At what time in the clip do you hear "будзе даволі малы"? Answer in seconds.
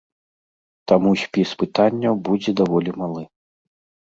2.29-3.23